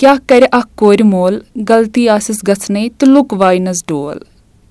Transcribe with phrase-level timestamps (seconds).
[0.00, 4.18] کیاہ کَرِ اکھ کورِ مول غلطی آسؠس گژھنٕے تہٕ لُک واینس ڈول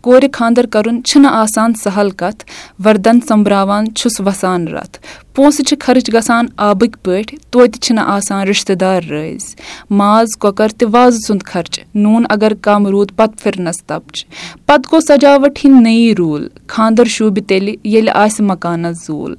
[0.06, 2.44] کورِ خانٛدر کرُن چھنہٕ آسان سہل کتھ
[2.86, 4.98] وردن سومبراوان چھُس وسان رتھ
[5.36, 9.56] پونٛسہٕ چھِ خرٕچ گژھان آبٕکۍ پٲٹھۍ توتہِ چھِنہٕ آسان رشتہٕ دار رٲزۍ
[10.00, 15.00] ماز کۄکر تہٕ وازٕ سُنٛد خرچہِ نوٗن اگر کم روٗد پتہٕ پھرنس تبجہِ پتہٕ گوٚو
[15.08, 19.36] سجاوٹھ ہنٛدۍ نٔیی روٗل خانٛدر شوٗبہِ تیٚلہِ ییٚلہِ آسہِ مکانس زول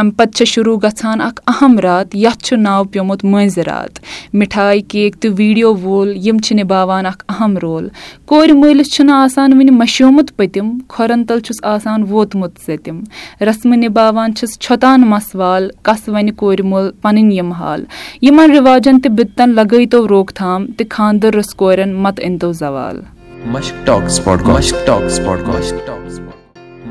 [0.00, 4.00] امہِ پتہٕ چھِ شروٗع گژھان اکھ اہم رات یتھ چھُ ناو پیٚومُت مٲنٛزۍ راتھ
[4.38, 7.88] مِٹھایہِ کیک تہٕ ویٖڈیو وول یِم چھِ نِباوان اکھ اہم رول
[8.28, 13.02] کورِ مٲلِس چھُنہٕ آسان وٕنہِ مشیومُت پٔتِم کھۄرن تل چھُس آسان ووتمُت ژٔتِم
[13.46, 15.36] رسمہٕ نِباوان چھِس چھۄتان مس
[15.88, 17.84] کس وَنہِ کورِ مول پَنٕنۍ یِم حال
[18.22, 23.02] یِمن رِواجن تہٕ بِتن لَگٲے تو روک تھام تہٕ خانٛدر رسہٕ کورٮ۪ن متہٕ أنۍتو زوال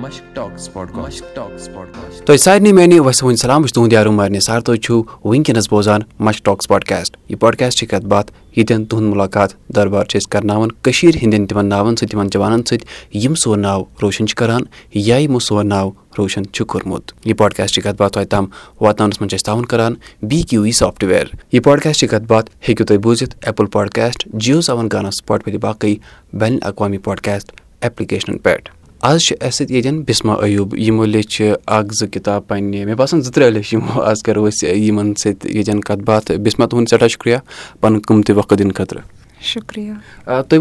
[0.06, 6.02] تۄہہِ سارنٕے میانہِ وسوٕنۍ سلام بہٕ چھُس تُہنٛد یارو مارنہِ سر تُہۍ چھِو ؤنکیٚنس بوزان
[6.26, 11.14] مش ٹاکس پاڈکاسٹ یہِ پاڈکاسچہِ کتھ باتھ ییٚتٮ۪ن تُہنٛد مُلاقات دربار چھِ أسۍ کرناوان کٔشیٖر
[11.24, 12.86] ہنٛدٮ۪ن تِمن ناون سۭتۍ یِمن جوانن سۭتۍ
[13.24, 14.64] یِم سون ناو روشن چھِ کران
[15.08, 18.46] یا یِمو سون ناو روشن چھُ کوٚرمُت یہِ پاڈکاسٹ چہِ کتھ باتھ تۄہہِ تام
[18.82, 19.94] واتناونس منٛز چھِ أسۍ تعاوُن کران
[20.30, 25.18] بی کیوٗ وی سافٹویر یہِ پاڈکاسچہِ کتھ باتھ ہیٚکِو تُہۍ بوٗزِتھ ایٚپٕل پاڈکاسٹ جیو سونٛگانس
[25.26, 25.94] پاٹ پھٔلۍ باقٕے
[26.40, 27.48] بین الاقوامی پاڈکاسٹ
[27.82, 32.48] ایٚپلکیشنن پٮ۪ٹھ آز چھُ اَسہِ سۭتۍ ییٚتٮ۪ن بِسما ایوٗب یِمو لیٚچھ چھِ اکھ زٕ کِتاب
[32.48, 36.32] پَنٕنہِ مےٚ باسان زٕ ترٛےٚ لیٚکھ یِمو آز کَرو أسۍ یِمن سۭتۍ ییٚتٮ۪ن کَتھ باتھ
[36.44, 37.38] بِسما تُہُنٛد سٮ۪ٹھاہ شُکریہ
[37.82, 39.02] پَنُن قۭمتہِ وقتہٕ دِنہٕ خٲطرٕ
[39.38, 40.58] مےٚ چھُ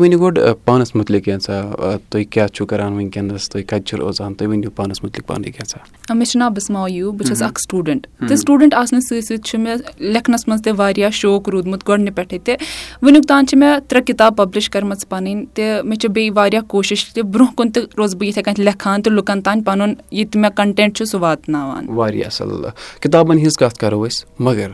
[6.39, 10.63] ناو بِسما بہٕ چھَس اَکھ سٹوٗڈَنٛٹ تہٕ سٹوٗڈَنٛٹ آسنہٕ سۭتۍ سۭتۍ چھُ مےٚ لیکھنَس منٛز
[10.63, 12.55] تہِ واریاہ شوق روٗدمُت گۄڈنِکٕے تہِ
[13.03, 17.05] وٕنیُک تام چھِ مےٚ ترےٚ کِتاب پَبلِش کَرِمَژٕ پَنٕنۍ تہٕ مےٚ چھِ بیٚیہِ واریاہ کوٗشِش
[17.15, 20.41] تہِ برونٛہہ کُن تہِ روزٕ بہٕ یِتھَے کَنۍ لیکھان تہٕ لُکَن تانۍ پَنُن یہِ تہِ
[20.41, 22.67] مےٚ کَنٹَنٹ چھُ سُہ واتناوان واریاہ اَصٕل
[23.01, 24.71] کِتابَن ہِنٛز کَتھ کَرو أسۍ مگر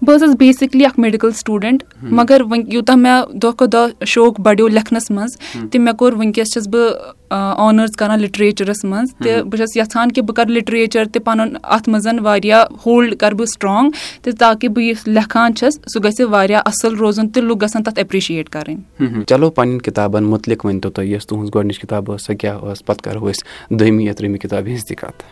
[0.00, 1.82] بہٕ ٲسٕس بیسِکلی اَکھ میڈِکَل سٹوٗڈَنٛٹ
[2.18, 5.36] مگر وۄنۍ یوٗتاہ مےٚ دۄہ کھۄتہٕ دۄہ شوق بَڑیو لیکھنَس منٛز
[5.72, 6.92] تہِ مےٚ کوٚر وٕنۍکٮ۪س چھَس بہٕ
[7.36, 11.88] آنٲرٕس کَران لِٹریچَرَس منٛز تہِ بہٕ چھَس یَژھان کہِ بہٕ کَرٕ لِٹریچَر تہِ پَنُن اَتھ
[11.88, 13.90] منٛز واریاہ ہولڈ کَرٕ بہٕ سٕٹرٛانٛگ
[14.22, 17.98] تہٕ تاکہِ بہٕ یُس لیکھان چھَس سُہ گژھِ واریاہ اَصٕل روزُن تہٕ لُکھ گژھن تَتھ
[18.00, 22.60] اٮ۪پرِشیٹ کَرٕنۍ چلو پنٛنٮ۪ن کِتابَن مُتعلِق ؤنۍتو تُہۍ یۄس تُہٕنٛز گۄڈنِچ کِتاب ٲس سۄ کیاہ
[22.72, 25.22] ٲس پَتہٕ کَرو أسۍ دوٚیمہِ یا ترٛیمہِ ہِنٛز تہِ کَتھ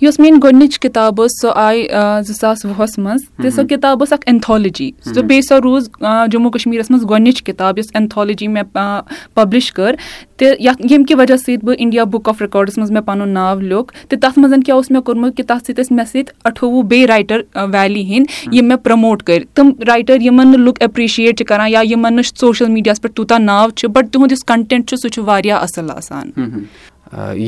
[0.00, 1.86] یۄس میٲنۍ گۄڈٕنِچ کِتاب ٲس سۄ آیہِ
[2.26, 5.88] زٕ ساس وُہَس منٛز تہٕ سۄ کِتاب ٲس اکھ اؠنتھولجی سُہ بیٚیہِ سۄ روٗز
[6.30, 8.98] جموں کشمیٖرس منٛز گۄڈٕنِچ کِتاب یۄس اؠنتھولجی مےٚ
[9.34, 9.94] پبلِش کٔر
[10.38, 13.58] تہٕ یتھ ییٚمہِ کہِ وجہ سۭتۍ بہٕ اِنٛڈیا بُک آف ریکاڈس منٛز مےٚ پنُن ناو
[13.60, 16.82] لیوٗکھ تہٕ تَتھ منٛز کیاہ اوس مےٚ کوٚرمُت کہِ تَتھ سۭتۍ ٲسۍ مےٚ سۭتۍ اَٹھووُہ
[16.82, 17.40] بیٚیہِ رایٹر
[17.72, 21.80] ویلی ہِنٛدۍ یِم مےٚ پرموٹ کٔرۍ تِم رایٹر یِمن نہٕ لُک ایٚپرِشیٹ چھِ کران یا
[21.90, 25.24] یِمن نہٕ سوشل میٖڈیاہَس پؠٹھ توٗتاہ ناو چھُ بٹ تِہُنٛد یُس کنٹؠنٛٹ چھُ سُہ چھُ
[25.26, 26.30] واریاہ اَصٕل آسان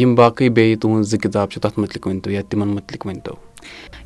[0.01, 1.49] یِم باقٕے بیٚیہِ تُہنز کِتاب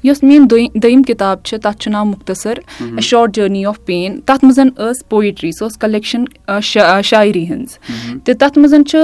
[0.02, 0.46] یۄس میٲنۍ
[0.80, 2.58] دوٚیِم کِتاب چھِ تَتھ چھُ ناو مُختصر
[3.02, 4.58] شاٹ جٔرنی آف پین تَتھ منٛز
[4.90, 6.24] ٲس پویٹری سۄ ٲس کَلیکشن
[6.62, 7.78] شاعری ہٕنٛز
[8.24, 8.98] تہٕ تَتھ منٛز چھُ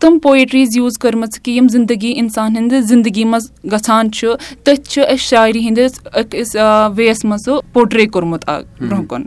[0.00, 4.28] تِم پویٹریٖز یوٗز کٔرمٕژ کہِ یِم زندگی اِنسان ہِنٛدِ زِنٛدگی منٛز گژھان چھُ
[4.64, 6.54] تٔتھۍ چھِ أسۍ شاعری ہِنٛدِس أکِس
[6.96, 8.44] وے یَس منٛز سُہ پوٹری کوٚرمُت
[8.80, 9.24] برونٛہہ کُن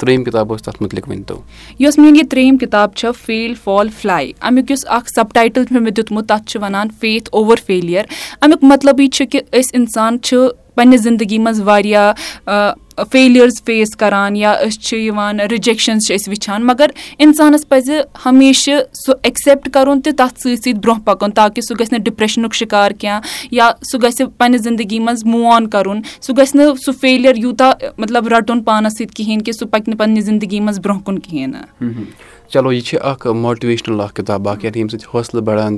[0.00, 5.32] ترٛیِم کِتاب ٲس میٲنۍ یہِ ترٛیٚیِم کِتاب چھےٚ فیل فال فٕلے اَمیُک یُس اکھ سَب
[5.34, 8.04] ٹایٹٕل چھُ مےٚ مےٚ دیُتمُت تَتھ چھِ وَنان فیتھ اوٚور فیلِیر
[8.40, 10.38] اَمیُک مطلبٕے چھُ کہِ أسۍ اِنسان چھِ
[10.74, 12.12] پَنٕنہِ زِنٛدگی منٛز واریاہ
[12.46, 12.70] آ
[13.12, 16.90] فیلِیٲرٕس فیس کَران یا أسۍ چھِ یِوان رِجَکشَنٕز چھِ أسۍ وٕچھان مگر
[17.26, 17.90] اِنسانَس پَزِ
[18.26, 22.54] ہمیشہٕ سُہ ایٚکسیپٹ کَرُن تہٕ تَتھ سۭتۍ سۭتۍ برونٛہہ پَکُن تاکہِ سُہ گژھِ نہٕ ڈِپرٛٮ۪شنُک
[22.54, 23.20] شِکار کینٛہہ
[23.58, 28.28] یا سُہ گژھِ پنٛنہِ زِنٛدگی منٛز موٗن کَرُن سُہ گژھِ نہٕ سُہ فیلیَر یوٗتاہ مطلب
[28.32, 31.50] رَٹُن پانَس سۭتۍ کِہیٖنۍ کہِ سُہ پَکہِ نہٕ پنٛنہِ زندگی منٛز برونٛہہ کُن کِہیٖنۍ
[31.80, 34.78] نہٕ چلو یہِ چھِ اَکھ ماٹِویشنَل اَکھ کِتاب اَکھ یَتھ
[35.14, 35.76] حوصلہٕ بَڑان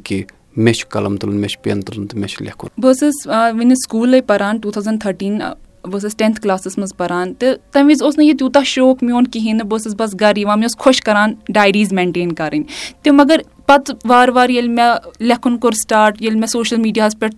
[0.00, 0.20] چھُ
[0.56, 1.48] مےٚ چھُ کَلَم تُلُن مےٚ
[2.28, 5.38] چھُ لیکھُن بہٕ ٲسٕس وٕنِس سکوٗلٕے پَران ٹوٗ تھَوزَنٛڈ تھٔٹیٖن
[5.82, 9.26] بہٕ ٲسٕس ٹینتھ کلاسَس منٛز پَران تہٕ تَمہِ وِزِ اوس نہٕ یہِ تیوٗتاہ شوق میون
[9.26, 12.64] کِہیٖنۍ نہٕ بہٕ ٲسٕس بَس گَرٕ یِوان مےٚ اوس خۄش کران ڈایریز مینٹین کَرٕنۍ
[13.02, 17.36] تہٕ مگر پَتہٕ وارٕ وارٕ ییٚلہِ مےٚ لٮ۪کھُن کوٚر سٹاٹ ییٚلہِ مےٚ سوشَل میٖڈیاہَس پؠٹھ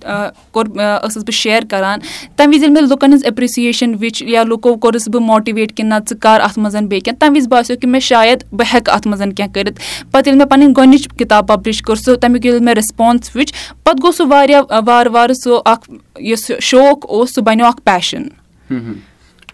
[0.51, 0.67] کوٚر
[1.07, 1.99] ٲسٕس بہٕ شِیر کران
[2.37, 5.95] تَمہِ وِزِ ییٚلہِ مےٚ لُکَن ہٕنٛز ایپرِسِیشن وٕچھ یا لُکو کوٚرُس بہٕ ماٹِویٹ کہِ نہ
[6.11, 9.09] ژٕ کر اَتھ منٛز بیٚیہِ کینٛہہ تَمہِ وِزِ باسیٚو کہِ مےٚ شاید بہٕ ہؠکہٕ اَتھ
[9.09, 9.81] منٛز کینٛہہ کٔرِتھ
[10.13, 13.53] پَتہٕ ییٚلہِ مےٚ پَنٕنۍ گۄڈنِچ کِتاب پَبلِش کوٚر سُہ تَمیُک ییٚلہِ مےٚ ریسپانس وٕچھ
[13.85, 15.91] پَتہٕ گوٚو سُہ واریاہ وارٕ وارٕ سُہ اکھ
[16.31, 18.23] یُس شوق اوس سُہ بَنیو اکھ پیشن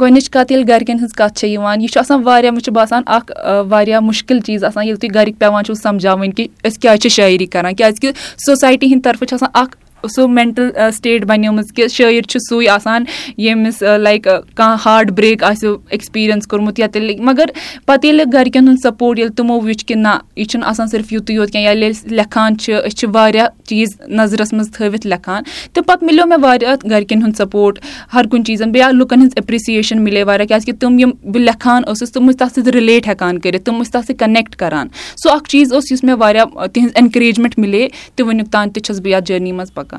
[0.00, 3.02] گۄڈٕنِچ کَتھ ییٚلہِ گَرِکؠن ہٕنٛز کَتھ چھےٚ یِوان یہِ چھُ آسان واریاہ مےٚ چھُ باسان
[3.16, 3.30] اکھ
[3.70, 7.46] واریاہ مُشکِل چیٖز آسان ییٚلہِ تُہۍ گَرِکۍ پیوان چھِو سَمجاوٕنۍ کہِ أسۍ کیازِ چھِ شٲعری
[7.52, 8.12] کران کیازِ کہِ
[8.46, 9.76] سوسایٹی ہِنٛدۍ طرفہٕ چھُ آسان اکھ
[10.12, 13.04] سُہ مٮ۪نٹَل سٹیٹ بَنیمٕژ کہِ شٲعر چھُ سُے آسان
[13.38, 14.22] ییٚمِس لایِک
[14.56, 17.44] کانٛہہ ہاڈ برٛیک آسیو اٮ۪کٕسپیٖریَنس کوٚرمُت یا تیٚلہِ مگر
[17.86, 21.34] پَتہٕ ییٚلہِ گَرِکٮ۪ن ہُنٛد سَپوٹ ییٚلہِ تِمو وٕچھ کہِ نہ یہِ چھُنہٕ آسان صرف یُتُے
[21.34, 25.42] یوت کینٛہہ ییٚلہِ أسۍ لیکھان چھِ أسۍ چھِ واریاہ چیٖز نظرَس منٛز تھٲوِتھ لیکھان
[25.72, 27.78] تہٕ پَتہٕ مِلیو مےٚ واریاہ اَتھ گَرِکٮ۪ن ہُنٛد سَپوٹ
[28.14, 31.82] ہر کُنہِ چیٖزَن بیٚیہِ یا لُکَن ہٕنٛز اٮ۪پرِسیشَن مِلے واریاہ کیازکہِ تِم یِم بہٕ لیکھان
[31.90, 34.88] ٲسٕس تِم ٲسۍ تَتھ سۭتۍ رِلیٹ ہٮ۪کان کٔرِتھ تِم ٲسۍ تَتھ سۭتۍ کَنیکٹ کران
[35.22, 37.86] سُہ اَکھ چیٖز اوس یُس مےٚ واریاہ تِہٕنٛز اٮ۪نکَرجمٮ۪نٛٹ مِلے
[38.16, 39.93] تہٕ وٕنیُک تام تہِ چھَس بہٕ یَتھ جٔرنی منٛز پَکان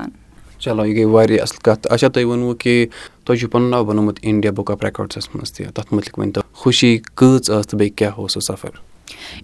[0.58, 2.86] چلو یہِ گٔے واریاہ اَصٕل کَتھ اَچھا تۄہہِ ووٚنوٕ کہِ
[3.24, 7.40] تۄہہِ چھُو پَنُن ناو بَنومُت اِنڈیا بُک آف ریکاڈس منٛز تہِ تَتھ مُتعلِق خوشی کۭژ
[7.50, 8.72] ٲس تہٕ بیٚیہِ کیاہ اوس سُہ سَفر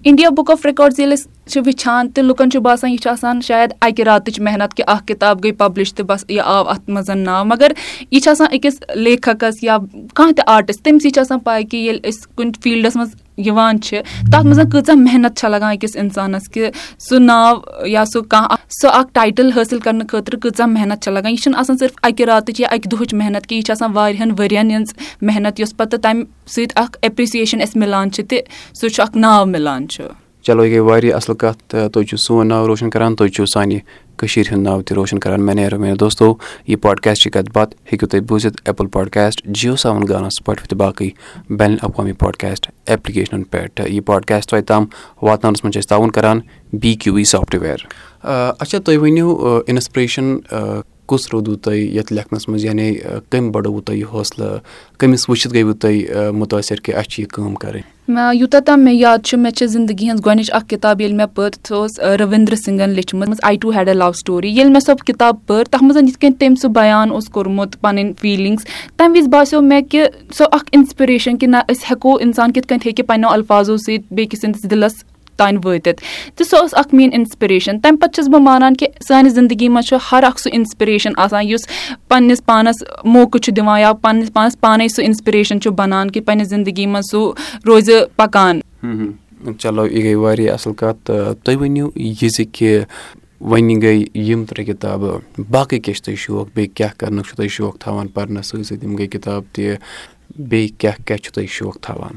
[0.09, 3.41] اِنڈیا بُک آف ریکاڈس ییٚلہِ أسۍ چھِ وٕچھان تہٕ لُکن چھُ باسان یہِ چھُ آسان
[3.47, 7.11] شاید اَکہِ راتٕچ محنت کہِ اکھ کِتاب گٔے پَبلِش تہٕ بس یہِ آو اَتھ منٛز
[7.25, 7.73] ناو مگر
[8.11, 9.77] یہِ چھِ آسان أکِس لیکھکَس یا
[10.15, 13.15] کانٛہہ تہِ آرٹِس تٔمسٕے چھِ آسان پاے کہِ ییٚلہِ أسۍ کُنہِ فیٖلڈَس منٛز
[13.47, 14.01] یِوان چھِ
[14.33, 16.71] تَتھ منٛز کۭژاہ محنت چھِ لگان أکِس اِنسانَس کہِ
[17.09, 17.55] سُہ ناو
[17.95, 21.59] یا سُہ کانٛہہ سُہ اَکھ ٹایٹٕل حٲصِل کَرنہٕ خٲطرٕ کۭژاہ محنت چھِ لگان یہِ چھِنہٕ
[21.61, 24.71] آسان صِرف اَکہِ راتٕچ یا اَکہِ دۄہٕچ محنت کینٛہہ یہِ چھِ آسان واریاہَن ؤرۍ یَن
[24.71, 24.95] ہِنٛز
[25.29, 26.25] محنت یۄس پَتہٕ تَمہِ
[26.55, 28.41] سۭتۍ اَکھ ایٚپرِسِیشَن اَسہِ مِلان چھِ تہِ
[28.81, 30.03] سُہ چھُ اَکھ ناو مِلان چھُ
[30.47, 33.45] چلو یہِ گٔے واریاہ اَصٕل کَتھ تہٕ تُہۍ چھُو سون ناو روشَن کَران تُہۍ چھُو
[33.53, 33.79] سانہِ
[34.19, 36.27] کٔشیٖرِ ہُنٛد ناو تہِ روشَن کَران مےٚ نیرو مین دوستو
[36.69, 41.09] یہِ پاڈکاسٹچہِ کَتھ باتھ ہیٚکِو تُہۍ بوٗزِتھ ایپٕل پاڈکاسٹ جیو سٮ۪وَن گانَس پٲٹھۍ باقٕے
[41.59, 44.85] بین الاقوامی پاڈکاسٹ اٮ۪پلِکیشنَن پؠٹھ یہِ پاڈکاسٹ توتہِ تام
[45.27, 46.41] واتناونَس منٛز چھِ أسۍ تعاوُن کَران
[46.81, 47.87] بی کیوٗ وی سافٹوِیَر
[48.23, 50.27] اچھا تُہۍ ؤنِو اِنَسپٕریشَن
[58.33, 61.51] یوٗتاہ تام مےٚ یاد چھُ مےٚ چھِ زندگی ہٕنٛز گۄڈنِچ اَکھ کِتاب ییٚلہِ مےٚ پٔر
[61.69, 65.37] سۄ ٲس روِنٛدر سِنٛگن لیچھمٕژ I too had a love story ییٚلہِ مےٚ سۄ کِتاب
[65.47, 68.67] پٔر تَتھ منٛز یِتھ کٔنۍ تٔمۍ سُہ بیان اوس کوٚرمُت پَنٕنۍ فیٖلِنٛگٕس
[68.97, 70.07] تَمہِ وِز باسیٚو مےٚ کہِ
[70.39, 74.41] سۄ اَکھ اِنَسپِریشَن کہِ نہ أسۍ ہیٚکو اِنسان کِتھ کٔنۍ ہیٚکہِ پَنٕنیو اَلفاظو سۭتۍ بیٚکِس
[74.41, 74.95] سٕنٛدِس دِلَس
[75.39, 76.03] تانۍ وٲتِتھ
[76.37, 79.87] تہٕ سۄ ٲس اَکھ میٲنۍ اِنسپریشَن تَمہِ پَتہٕ چھَس بہٕ مانان کہِ سانہِ زِندگی منٛز
[79.89, 81.67] چھُ ہر اکھ سُہ اِنسپریشَن آسان یُس
[82.09, 86.49] پَنٕنِس پانَس موقعہٕ چھُ دِوان یا پَننِس پانَس پانے سُہ اِنسپریشَن چھُ بَنان کہِ پَنٕنہِ
[86.55, 87.33] زِندگی منٛز سُہ
[87.67, 88.61] روزِ پَکان
[89.59, 92.81] چلو یہِ گٔے واریاہ اَصٕل کَتھ تہٕ تُہۍ ؤنِو یہِ زِ کہِ
[93.51, 95.19] وۄنۍ گٔے یِم ترٛےٚ کِتابہٕ
[95.51, 98.85] باقٕے کیاہ چھُ تۄہہِ شوق بیٚیہِ کیاہ کَرنُک چھُو تۄہہِ شوق تھاوان پَرنَس سۭتۍ سۭتۍ
[98.89, 99.75] یِم گٔے کِتاب تہِ
[100.39, 102.17] بیٚیہِ کیاہ کیاہ چھُو تۄہہِ شوق تھاوان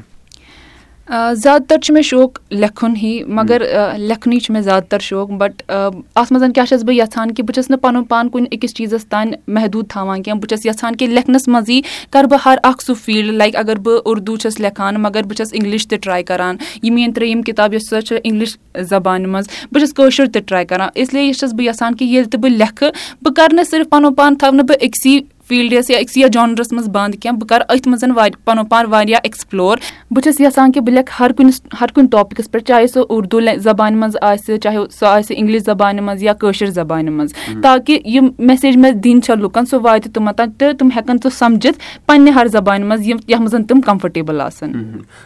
[1.08, 3.62] زیادٕ تر چھُ مےٚ شوق لیکھُن ہی مگر
[3.98, 7.54] لیکھنٕے چھُ مےٚ زیادٕ تر شوق بٹ اَتھ منٛز کیٛاہ چھَس بہٕ یَژھان کہِ بہٕ
[7.54, 11.08] چھَس نہٕ پَنُن پان کُنہِ أکِس چیٖزَس تانۍ محدوٗد تھاوان کینٛہہ بہٕ چھَس یژھان کہِ
[11.08, 11.80] لیکھنَس منٛزٕے
[12.12, 15.54] کَرٕ بہٕ ہر اکھ سُہ فیٖلڈ لایِک اگر بہٕ اردوٗ چھَس لیکھان مگر بہٕ چھَس
[15.54, 18.56] اِنگلِش تہِ ٹرٛے کران یہِ میٲنۍ ترٛیِم کِتاب یۄس سۄ چھِ اِنگلِش
[18.90, 22.30] زَبانہِ منٛز بہٕ چھَس کٲشُر تہِ ٹرٛے کران اس لیے چھَس بہٕ یژھان کہِ ییٚلہِ
[22.30, 22.84] تہِ بہٕ لیکھٕ
[23.22, 26.88] بہٕ کَرٕ نہٕ صرف پَنُن پان تھاونہٕ بہٕ أکسی فیٖلڈس یا أکِس یا جانورَس منٛز
[26.94, 29.76] بَنٛد کینٛہہ بہٕ کَرٕ أتھۍ منٛز وا پَنُن پان واریاہ ایٚکٕسپٕلور
[30.14, 33.40] بہٕ چھَس یَژھان کہِ بہٕ لیٚکھہٕ ہَر کُنہِ ہَر کُنہِ ٹاپِکَس پٮ۪ٹھ چاہے سُہ اردوٗ
[33.66, 37.30] زَبانہِ منٛز آسہِ چاہے سُہ آسہِ اِنگلِش زَبانہِ منٛز یا کٲشِر زَبانہِ منٛز
[37.62, 41.78] تاکہِ یِم میسیج مےٚ دِنۍ چھےٚ لُکَن سُہ واتہِ تِمَن تہٕ تِم ہٮ۪کَن سُہ سَمجِتھ
[42.06, 44.70] پَنٕنہِ ہر زَبانہِ منٛز یِم یَتھ منٛز تِم کَمفٲٹیبٕل آسن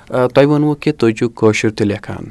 [0.08, 2.24] تۄہہِ ووٚنوُ کہِ تُہۍ چھُو کٲشُر تہِ لیکھان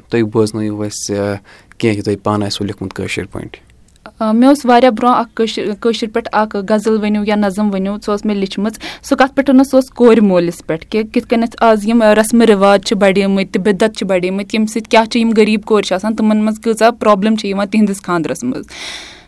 [4.34, 5.42] مےٚ اوس واریاہ برونٛہہ اکھ
[5.82, 8.74] کٲشِر پؠٹھ اکھ غزل ؤنِو یا نظم ؤنیو سۄ ٲس مےٚ لیٚچھمٕژ
[9.10, 12.98] سۄ کَتھ پؠٹھ سُہ اوس کورِ مولِس پؠٹھ کہِ کِتھ کَنیتھ آز یِم رسمہٕ چھِ
[13.02, 16.44] بَڑیمٕتۍ تہٕ بِدعت چھِ بڑیمٕتۍ ییٚمہِ سۭتۍ کیٛاہ چھِ یِم غریٖب کورِ چھِ آسان تِمن
[16.46, 18.66] منٛز کۭژاہ پرابلِم چھِ یِوان تِہنٛدِس خانٛدرس منٛز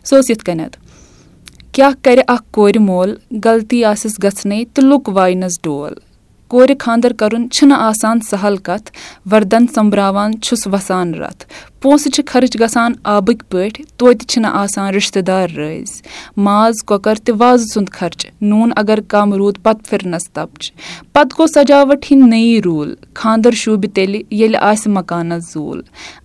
[0.08, 0.76] سُہ اوس یِتھ کنیتھ
[1.74, 3.14] کیاہ کرِ اکھ کورِ مول
[3.44, 5.92] غلطی آسؠس گژھنٕے تہٕ لُک واینس ڈول
[6.52, 8.90] کورِ خانٛدر کرُن چھُنہٕ آسان سہل کتھ
[9.32, 11.44] وردن سومبراوان چھُس وسان رتھ
[11.82, 16.02] پونٛسہٕ چھِ خرٕچ گژھان آبٕکۍ پٲٹھۍ توتہِ چھِنہٕ آسان رشتہٕ دار رٲزۍ
[16.46, 20.70] ماز کۄکر تہٕ وازٕ سُنٛد خرچہِ نوٗن اگر کم روٗد پتہٕ پھِرنس تبجہِ
[21.12, 25.80] پتہٕ گوٚو سجاوٹھ ہِنٛدۍ نٔیی روٗل خانٛدر شوٗبہِ تیٚلہِ ییٚلہِ آسہِ مکانس زول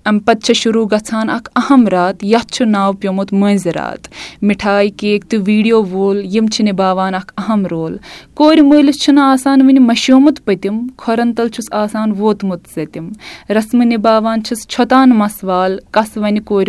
[0.10, 4.10] امہِ پتہٕ چھِ شروٗع گژھان اکھ اہم رات یتھ چھُ ناو پیٚومُت مٲنٛزۍ راتھ
[4.48, 7.98] مِٹھایہِ کیک تہٕ ویٖڈیو وول یِم چھِ نِباوان اکھ اہم رول
[8.38, 13.10] کورِ مٲلِس چھُنہٕ آسان وٕنہِ مشیومُت پٔتِم کھۄرن تل چھُس آسان ووتمُت ژٔتِم
[13.56, 16.60] رسمہٕ نِباوان چھِس چھۄتان مس ہِ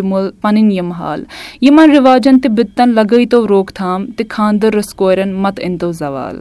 [1.87, 6.37] رِواجن تہٕ بِتن لَگٲے تو روک تام تہٕ خانٛدر کورٮ۪ن متہٕ أنۍتو سَوال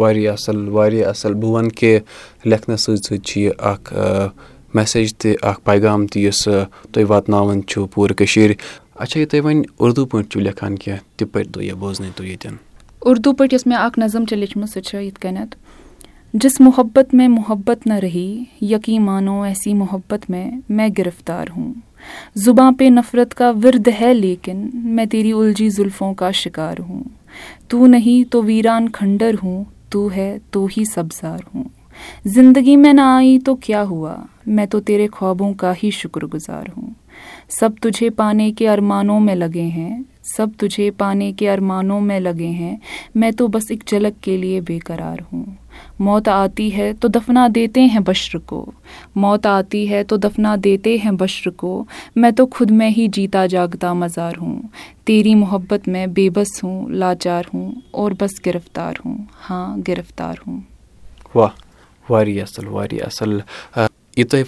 [0.00, 1.98] واریاہ اَصٕل واریاہ بہٕ وَنہٕ کہِ
[2.50, 3.92] لیکھنَس سۭتۍ سۭتۍ چھُ یہِ اکھ
[4.74, 6.42] میسیج تہِ اکھ پیغام تہِ یُس
[6.92, 8.52] تُہۍ واتناوان چھُو پوٗرٕ کٔشیٖر
[13.66, 15.50] مےٚ اکھ نظم چھِ لیچھمٕژ سۄ چھےٚ
[16.42, 21.62] جِس محبت مےٚ محبت نہ ریٚیہِ یقی مانو ایسی محبت مےٚ مرفتار ہا
[22.44, 24.64] زُبان پہ نفرت کا ورد ہیکن
[24.96, 26.98] میری الجھ زُلفو کا شِکار ہو
[27.68, 27.98] تُہۍ نہ
[28.32, 29.54] تو ویٖران کھنڈر ہو
[29.94, 31.62] تھو سبزار ہو
[32.34, 34.14] زندگی مےٚ نہ آی تہٕ کیاہ ہا
[34.46, 36.86] مےٚ تہٕ ترے خواب کا شُکر گُزار ہو
[37.60, 39.70] سب تُجھ پانے کے ارمان مےٚ لگے
[40.36, 42.50] سب تُجھ پانے کے ارمان مےٚ لگے
[43.14, 45.42] مےٚ تہٕ بس اک جلک کے بے کرار ہو
[46.00, 46.70] موت آتی
[47.14, 48.64] دفنا دیے ہے بشر کو
[49.16, 51.72] موت آتی ہے تہٕ دفنا دیے ہے بشر کو
[52.16, 54.58] مےٚ تو خُد مے ہی جیٖتا جاگتا مزار ہوٗ
[55.06, 57.70] تیری محبت میں بے بس ہوٗ لاچار ہوٗ
[58.00, 59.14] اور بس گرفتار ہو
[59.50, 60.58] ہاں گرفتار ہوٗ
[61.34, 63.38] واہ واریاہ اصل واریاہ اصل
[64.16, 64.44] یۄس مےٚ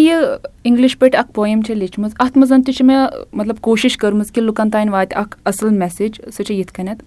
[0.00, 0.14] یہِ
[0.64, 3.06] انگلِش پٲٹھۍ اکھ پویم چھِ لیٖچھمٕژ اتھ منٛز تہِ چھِ مےٚ
[3.38, 7.02] مطلب کوٗشش کٔرمٕژ کہِ لُکن تانۍ واتہِ اکھ اصل میسیج سۄ چھِ یِتھ کٔنیٚتھ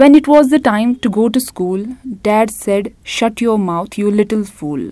[0.00, 1.80] When it was the time to go to school,
[2.26, 4.84] Dad said, "Shut your mouth, you little fool."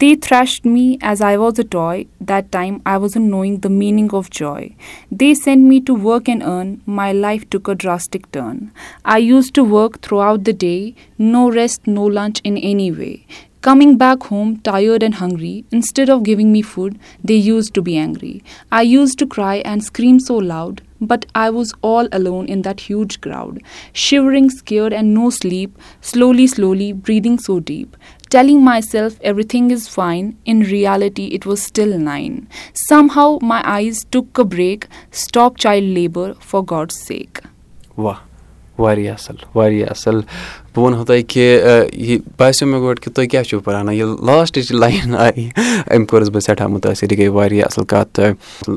[0.00, 2.06] They thrashed me as I was a toy.
[2.30, 4.70] That time I wasn't knowing the meaning of joy.
[5.20, 6.72] They sent me to work and earn.
[6.98, 8.58] My life took a drastic turn.
[9.16, 10.94] I used to work throughout the day,
[11.36, 13.14] no rest, no lunch in any way.
[13.62, 17.94] Coming back home tired and hungry, instead of giving me food, they used to be
[17.94, 18.42] angry.
[18.72, 22.80] I used to cry and scream so loud, but I was all alone in that
[22.80, 23.58] huge crowd,
[23.92, 27.98] shivering, scared and no sleep, slowly, breathing so deep,
[28.30, 30.38] telling myself everything is fine.
[30.46, 32.48] In reality, it was still 9.
[32.88, 37.40] Somehow my eyes took a break, stopped child labor for God's sake.
[37.94, 38.18] Wow.
[38.80, 40.14] واریاہ اَصٕل واریاہ اَصٕل
[40.74, 41.46] بہٕ وَنہو تۄہہِ کہِ
[41.92, 45.44] یہِ باسیٚو مےٚ گۄڈٕ کہِ تُہۍ کیاہ چھُو پَران ییٚلہِ لاسٹٕچ لایِن آیہِ
[45.94, 48.30] أمۍ کٔرٕس بہٕ سٮ۪ٹھاہ مُتٲثِر یہِ گٔے واریاہ اَصٕل کَتھ تہٕ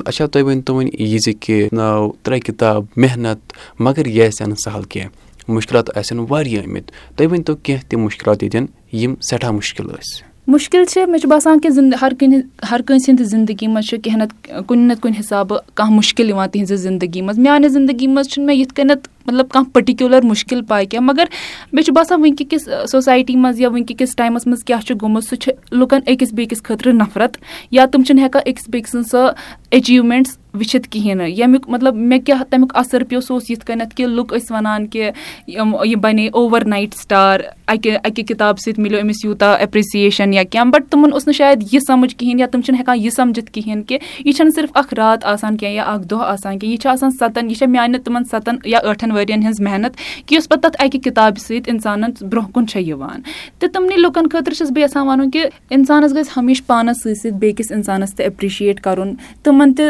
[0.08, 3.40] اچھا تُہۍ ؤنۍ تو وۄنۍ یہِ زِ کہِ ناو ترٛےٚ کِتاب محنت
[3.84, 5.10] مگر یہِ آسہِ ہا نہٕ سَہَل کینٛہہ
[5.56, 8.66] مُشکِلات آسن واریاہ ٲمٕتۍ تُہۍ ؤنۍ تو کینٛہہ تہِ مُشکِلات ییٚتٮ۪ن
[9.00, 12.36] یِم سٮ۪ٹھاہ مُشکل ٲسۍ مُشکِل چھِ مےٚ چھُ باسان کہِ زِنٛدٕ ہر کُنہِ
[12.70, 16.48] ہر کٲنٛسہِ ہِنٛزِ زِنٛدگی منٛز چھِ کینٛہہ نتہٕ کُنہِ نَتہٕ کُنہِ حِسابہٕ کانٛہہ مُشکِل یِوان
[16.52, 20.84] تِہنٛزِ زِنٛدگی منٛز میانہِ زِنٛدگی منٛز چھُنہٕ مےٚ یِتھ کٔنیٚتھ مطلب کانٛہہ پٔٹِکیوٗلَر مُشکِل پاے
[20.84, 21.24] کینٛہہ مگر
[21.72, 25.52] مےٚ چھُ باسان ؤنکیٚکِس سوسایٹی منٛز یا ؤنکیٚکِس ٹایمَس منٛز کیٛاہ چھُ گوٚمُت سُہ چھُ
[25.72, 27.36] لُکن أکِس بیٚکِس خٲطرٕ نفرت
[27.78, 29.28] یا تِم چھِنہٕ ہیٚکان أکِس بیٚکہِ سٕنٛز سۄ
[29.70, 33.94] ایٚچیٖومؠنٛٹٕس وٕچھِتھ کِہیٖنۍ نہٕ ییٚمیُک مطلب مےٚ کیٛاہ تَمیُک اَثر پیوٚو سُہ اوس یِتھ کٔنیٚتھ
[33.96, 35.10] کہِ لُکھ ٲسۍ وَنان کہِ
[35.46, 37.40] یہِ بَنے اوٚور نایٹ سٹار
[37.74, 41.62] اَکہِ اَکہِ کِتابہِ سۭتۍ مِلیو أمِس یوٗتاہ ایٚپرِسیشَن یا کینٛہہ بَٹ تِمن اوس نہٕ شاید
[41.72, 44.70] یہِ سَمٕجھ کِہیٖنۍ یا تِم چھِنہٕ ہؠکان یہِ سَمجِتھ کِہیٖنۍ کہِ یہِ چھےٚ نہٕ صرف
[44.80, 47.70] اکھ رات آسان کینٛہہ یا اکھ دۄہ آسان کینٛہہ یہِ چھُ آسان ستن یہِ چھےٚ
[47.70, 49.96] میانہِ تِمن ستن یا ٲٹھن ؤرۍ ین ہٕنٛز محنت
[50.26, 53.20] کہِ یُس پتہٕ تتھ اکہِ کِتابہِ سۭتۍ انسانس برونٛہہ کُن چھےٚ یِوان
[53.58, 55.46] تہٕ تِمنٕے لُکن خٲطرٕ چھس بہٕ یژھان وَنُن کہِ
[55.76, 59.88] انسانس گژھِ ہمیشہٕ پانس سۭتۍ سۭتۍ بیٚکِس انسانس تہِ ایٚپرِشیٹ کرُن تِمن تہِ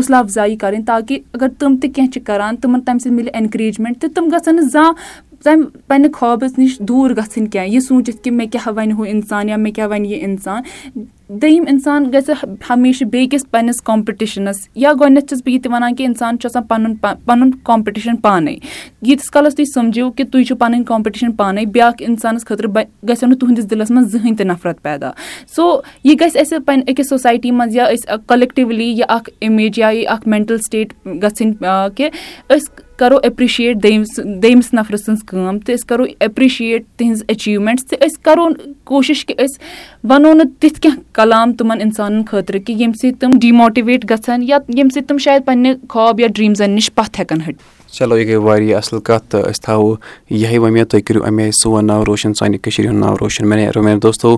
[0.00, 4.00] حوصلہٕ افضایی کَرٕنۍ تاکہِ اگر تِم تہِ کینٛہہ چھِ کران تِمن تَمہِ سۭتۍ مِلہِ اینکریجمینٹ
[4.00, 8.50] تہٕ تِم گژھن نہٕ زانٛہہ پننہِ خوابس نِش دوٗر گژھٕنۍ کینٛہہ یہِ سوٗنٛچِتھ کہِ مےٚ
[8.52, 10.62] کیاہ وَنہِ ہُہ اِنسان یا مےٚ کیاہ وَنہِ یہِ اِنسان
[11.38, 12.30] دٔیِم اِنسان گژھِ
[12.70, 16.48] ہمیشہٕ بیٚیہِ کِس پَنٕنِس کامپِٹِشنَس یا گۄڈنؠتھ چھس بہٕ یہِ تہِ وَنان کہِ اِنسان چھُ
[16.48, 21.32] آسان پَنُن پَن پَنُن کامپِٹشن پانے یٖتِس کالس تُہۍ سمجِو کہِ تُہۍ چھِو پَنٕنۍ کامپِٹشن
[21.40, 25.10] پانے بیاکھ انسانس خٲطرٕ گژھو نہٕ تُہنٛدِس دِلس منٛز زٕہٕنۍ تہِ نفرت پیدا
[25.56, 25.70] سو
[26.04, 30.06] یہِ گژھِ اَسہِ پننہِ أکِس سوسایٹی منٛز یا أسۍ کلیٚکٹِولی یہِ اکھ اِمیج یا یہِ
[30.12, 32.08] اکھ مینٹل سِٹیٹ گژھٕنۍ کہِ
[32.56, 38.06] أسۍ کرو ایٚپرِشِیٹ دوٚیمِس دٔیمِس نفرٕ سٕنٛز کٲم تہٕ أسۍ کرو ایٚپرِشِیٹ تِہنٛز ایٚچیومیٚنٹٕس تہٕ
[38.06, 38.48] أسۍ کرو
[38.86, 43.30] کوٗشِش کہِ أسۍ ونو نہٕ تِتھ کینٛہہ کلام تِمن اِنسانن خٲطرٕ کہِ ییٚمہِ سۭتۍ تِم
[43.42, 47.58] ڈِماٹِویٹ گژھن یا ییٚمہِ سۭتۍ تِم شاید پَنٕنہِ خاب یا ڈریٖمزن نِش پتھ ہؠکن ۂٹۍ
[47.92, 49.94] چلو یہِ گٔے واریاہ اَصٕل کَتھ تہٕ أسۍ تھاوَو
[50.30, 54.36] یِہوٚے ؤمید تُہۍ کٔرِو اَمہِ آے سون ناو روشَن سانہِ کٔشیٖرِ ہُنٛد ناو روشَن دوستو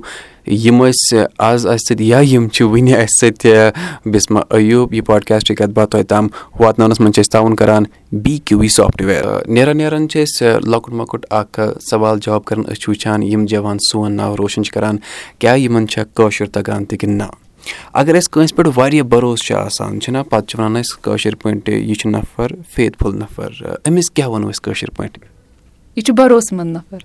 [0.64, 1.18] یِم ٲسۍ
[1.48, 5.90] آز اَسہِ سۭتۍ یا یِم چھِ وٕنہِ اَسہِ سۭتۍ بِسما ٲیوٗب یہِ پاڈکاسٹٕچ کَتھ باتھ
[5.90, 6.26] توتہِ تام
[6.60, 7.84] واتناونَس منٛز چھِ أسۍ تاوُن کَران
[8.22, 9.22] بی کیوٗ وی سافٹوِیَر
[9.54, 13.76] نیران نیران چھِ أسۍ لۄکُٹ مۄکُٹ اَکھ سوال جاب کَران أسۍ چھِ وٕچھان یِم جَوان
[13.90, 14.96] سون ناو روشَن چھِ کَران
[15.40, 17.26] کیاہ یِمَن چھا کٲشُر تَگان تہٕ کِنہٕ نہ
[17.94, 21.34] اَگر أسۍ کٲنسہِ پٮ۪ٹھ واریاہ بَروسہٕ چھُ آسان چھُ نہ پَتہٕ چھِ وَنان أسۍ کٲشِر
[21.42, 23.48] پٲٹھۍ یہِ چھُ نَفر فیت فُل نَفر
[23.88, 25.22] أمِس کیٚاہ وَنو أسۍ کٲشِر پٲٹھۍ
[25.96, 27.00] یہِ چھُ بروسہٕ مَند نَفر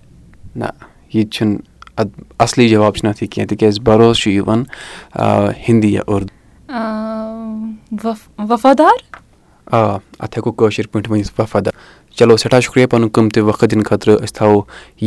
[0.60, 0.66] نہ
[1.14, 1.62] یہِ چھُ نہٕ
[2.00, 2.12] اَتھ
[2.46, 4.64] اَصلی جواب چھُ نہٕ اَتھ یہِ کیٚنٛہہ تِکیازِ بروسہٕ چھُ یِوان
[5.68, 6.36] ہِندی یا اُردوٗ
[8.50, 8.98] وفادار
[9.72, 9.80] آ
[10.24, 11.74] اَتھ ہٮ۪کو کٲشِر پٲٹھۍ ؤنِتھ وفادار
[12.20, 14.60] چلو سٮ۪ٹھاہ شُکریہ پَنُن کٕم تہِ وقت دِنہٕ خٲطرٕ أسۍ تھاوو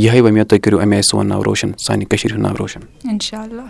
[0.03, 3.39] یِہے وُمید تُہۍ کٔرِو اَمہِ آیہِ سون ناو روشَن سانہِ کٔشیٖرِ ہُنٛد ناو روشَن اِنشاء
[3.41, 3.63] اللہ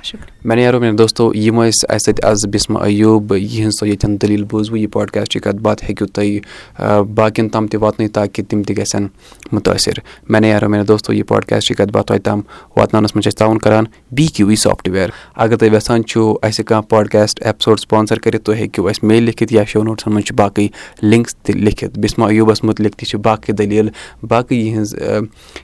[0.44, 4.44] مےٚ نیرو میانہِ دوستو یِم ٲسۍ اَسہِ سۭتۍ آز بِسمہ ایوٗب یِہٕنٛز تۄہہِ ییٚتؠن دٔلیٖل
[4.50, 9.06] بوٗزوٕ یہِ پاڈکاسچٕچ کتھ باتھ ہیٚکِو تُہۍ باقین تام تہِ واتنٲیِتھ تاکہِ تِم تہِ گژھن
[9.52, 9.92] مُتٲثر
[10.30, 12.40] مےٚ نیارو میانہِ دوستو یہِ پاڈکاسچٕچ کتھ باتھ تۄہہِ تام
[12.76, 15.08] واتناونس منٛز چھِ أسۍ تاوُن کران بی کیو وی سافٹویر
[15.42, 19.52] اگر تُہۍ یژھان چھُو اسہِ کانٛہہ پاڈکاسٹ ایپسوڈ سپانسر کٔرِتھ تُہۍ ہیٚکِو اسہِ میل لیکھِتھ
[19.54, 20.66] یا شو نوٹسن منٛز چھِ باقٕے
[21.10, 23.88] لِنکٕس تہِ لیکھِتھ بِسمہ اییوٗبس مُتعلِق تہِ چھِ بہٕ باقٕے دٔلیٖل
[24.32, 24.94] باقٕے یِہِنٛز